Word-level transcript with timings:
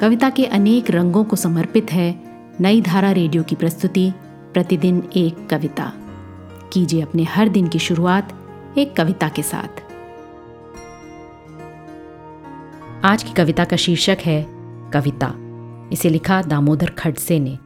कविता 0.00 0.30
के 0.30 0.46
अनेक 0.46 0.90
रंगों 0.90 1.24
को 1.24 1.36
समर्पित 1.36 1.92
है 1.92 2.22
नई 2.60 2.80
धारा 2.80 3.12
रेडियो 3.12 3.42
की 3.42 3.54
प्रस्तुति, 3.54 4.12
प्रतिदिन 4.52 5.10
एक 5.16 5.48
कविता। 5.50 5.92
कीजिए 6.72 7.02
अपने 7.02 7.22
हर 7.24 7.48
दिन 7.48 7.68
की 7.68 7.78
शुरुआत 7.78 8.32
एक 8.78 8.96
कविता 8.96 9.28
के 9.28 9.42
साथ। 9.42 9.68
आज 13.04 13.22
की 13.22 13.32
कविता 13.32 13.64
का 13.64 13.76
शीर्षक 13.76 14.18
है 14.20 14.46
कविता। 14.90 15.34
इसे 15.92 16.08
लिखा 16.08 16.42
दामोदर 16.42 16.90
खड़से 16.90 17.40
ने। 17.40 17.58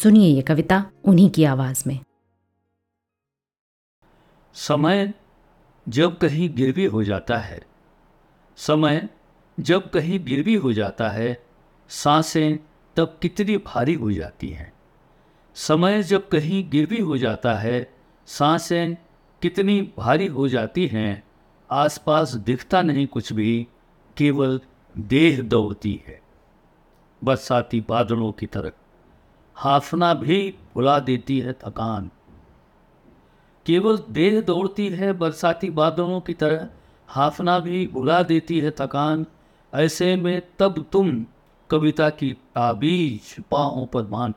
सुनिए 0.00 0.34
ये 0.34 0.42
कविता 0.42 0.90
उन्हीं 1.04 1.30
की 1.30 1.44
आवाज़ 1.44 1.84
में। 1.86 2.00
समय 4.54 5.14
जब 5.88 6.18
कहीं 6.18 6.54
गिरवी 6.54 6.84
हो 6.84 7.04
जाता 7.04 7.38
है। 7.38 7.62
समय 8.56 9.08
जब 9.60 9.90
कहीं 9.90 10.24
गिरवी 10.24 10.54
हो 10.54 10.72
जाता 10.72 11.08
है 11.08 11.47
साँसें 11.88 12.58
तब 12.96 13.18
कितनी 13.22 13.56
भारी 13.56 13.94
हो 13.94 14.12
जाती 14.12 14.48
हैं। 14.48 14.72
समय 15.54 16.02
जब 16.02 16.28
कहीं 16.28 16.70
गिरवी 16.70 17.00
हो 17.00 17.18
जाता 17.18 17.54
है, 17.54 17.94
साँसें 18.26 18.96
कितनी 19.42 19.92
भारी 19.98 20.26
हो 20.26 20.48
जाती 20.48 20.86
हैं, 20.86 21.24
आसपास 21.70 22.34
दिखता 22.34 22.82
नहीं 22.82 23.06
कुछ 23.06 23.32
भी, 23.32 23.68
केवल 24.16 24.60
देह 24.98 25.42
दौड़ती 25.42 26.02
है। 26.06 26.20
बरसाती 27.24 27.84
बादलों 27.88 28.32
की 28.32 28.46
तरह, 28.46 28.72
हाफना 29.54 30.14
भी 30.14 30.54
भुला 30.74 30.98
देती 30.98 31.40
है 31.40 31.52
थकान। 31.52 32.10
केवल 33.66 33.98
देह 34.10 34.40
दौड़ती 34.40 34.88
है 34.88 35.12
बरसाती 35.12 35.70
बादलों 35.70 36.20
की 36.20 36.34
तरह, 36.34 36.68
हाफना 37.08 37.58
भी 37.58 37.86
भुला 37.86 38.22
देती 38.22 38.60
है 38.60 38.70
थकान। 38.70 39.26
ऐसे 39.74 40.16
में 40.16 40.42
तब 40.58 40.86
तुम 40.92 41.26
कविता 41.70 42.10
की 42.10 42.32
ताबीज 42.32 43.44
बाहों 43.50 43.86
पर 43.86 44.02
बाँध। 44.02 44.34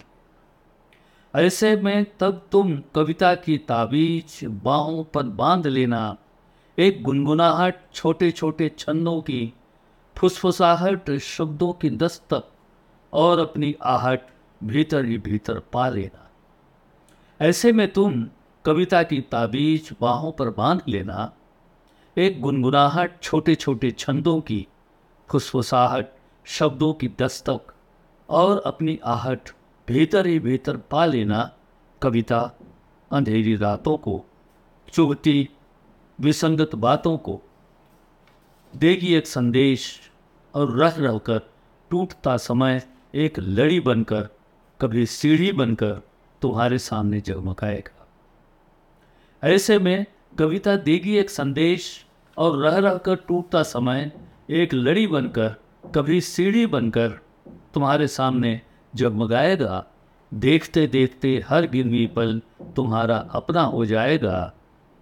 ऐसे 1.36 1.76
में 1.76 2.06
तब 2.20 2.48
तुम 2.52 2.82
कविता 2.96 3.36
की 3.36 3.58
ताबीज 3.58 4.40
बाहों 4.44 5.04
पर 5.04 5.24
बाँध 5.24 5.68
लेना। 5.68 6.18
एक 6.80 7.04
गुनगुनाहट 7.04 7.76
छोटे 7.94 8.32
छोटे 8.32 8.72
छंदों 8.80 9.22
की, 9.22 9.54
फुसफुसाहट 10.18 11.18
शब्दों 11.18 11.74
की 11.74 11.90
दस्तक 11.90 12.44
और 13.14 13.40
अपनी 13.40 13.76
आहट 13.84 14.22
भीतर 14.64 15.06
ही 15.06 15.18
भीतर 15.18 15.60
पा 15.60 15.90
लेना। 15.90 16.30
ऐसे 17.42 17.72
में 17.72 17.94
तुम 17.94 18.28
कविता 18.66 19.04
की 19.04 19.22
ताबीज 19.22 19.90
बाहों 20.02 20.32
पर 20.32 20.50
बाँध 20.50 20.82
लेना। 20.88 21.34
एक 22.18 22.42
गुनगुनाहट 22.42 23.22
छोटे 23.22 23.56
छोटे 23.56 23.92
छंदों 23.92 24.42
की 24.42 24.68
खुशफुसाहट 25.30 26.06
शब्दों 26.46 26.94
की 26.94 27.08
दस्तक 27.08 27.62
और 28.30 28.64
अपनी 28.66 29.00
आहट 29.06 29.50
भीतर 29.88 30.28
ही 30.28 30.40
भीतर 30.40 30.78
पा 30.78 31.06
लेना 31.06 31.54
कविता 32.02 32.52
अंधेरी 33.12 33.56
रातों 33.56 33.98
को, 33.98 34.26
चुभती 34.94 35.50
विसंगत 36.20 36.76
बातों 36.76 37.18
को। 37.18 37.42
देगी 38.76 39.14
एक 39.14 39.28
संदेश 39.28 40.12
और 40.56 40.72
रह 40.72 40.96
रह 40.98 41.18
कर 41.18 41.40
टूटता 41.90 42.38
समय 42.38 42.88
एक 43.16 43.40
लड़ी 43.40 43.80
बनकर, 43.80 44.30
कभी 44.82 45.06
सीढ़ी 45.06 45.52
बनकर 45.52 46.02
तुम्हारे 46.42 46.78
सामने 46.78 47.22
जगमगाएगा। 47.22 48.08
ऐसे 49.44 49.80
में 49.80 50.06
कविता 50.40 50.76
देगी 50.76 51.18
एक 51.18 51.30
संदेश 51.30 52.06
और 52.38 52.58
रह 52.58 52.78
रह 52.78 52.98
कर 52.98 53.16
टूटता 53.16 53.64
समय 53.64 54.12
एक 54.50 54.74
लड़ी 54.74 55.08
बनकर 55.08 55.56
कभी 55.96 56.22
सीढ़ी 56.22 56.66
बनकर 56.66 57.10
तुम्हारे 57.74 58.08
सामने 58.08 58.62
जगमगाएगा। 58.96 59.86
देखते 60.34 60.88
देखते 60.88 61.44
हर 61.50 61.68
गिरवी 61.68 62.08
पल 62.08 62.42
तुम्हारा 62.76 63.18
अपना 63.18 63.62
हो 63.62 63.86
जाएगा। 63.86 64.54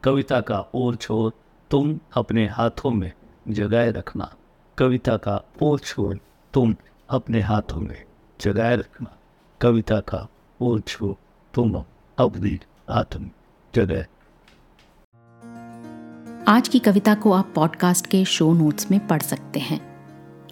कविता 0.04 0.42
का 0.42 0.66
ओर 0.74 0.96
छोर 0.96 1.34
तुम 1.72 2.00
अपने 2.14 2.48
हाथों 2.48 2.92
में 2.92 3.12
जगाए 3.50 3.92
रखना। 3.92 4.36
कविता 4.78 5.18
का 5.18 5.44
ओर 5.62 5.80
छोर 5.80 6.20
तुम 6.54 6.76
अपने 7.10 7.42
हाथों 7.42 7.82
में 7.82 8.04
जगाए 8.42 8.76
रखना। 8.76 9.18
कविता 9.62 10.00
का 10.00 10.30
ओर 10.62 10.80
छोर 10.80 11.16
तुम 11.54 11.84
अपने 12.20 12.60
हाथों 12.88 13.22
में 13.22 13.46
जगाए 13.76 14.06
आज 16.48 16.68
की 16.68 16.80
कविता 16.80 17.16
को 17.16 17.32
आप 17.32 17.52
पॉडकास्ट 17.56 18.08
के 18.08 18.26
शो 18.26 18.54
नोट्स 18.54 18.92
में 18.92 19.08
पढ़ 19.08 19.22
सकते 19.22 19.60
हैं। 19.60 19.89